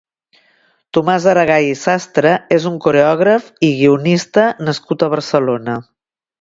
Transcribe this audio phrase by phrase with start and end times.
[0.97, 5.81] Tomàs Aragay i Sastre és un coreògraf i guionista nascut a Barcelona.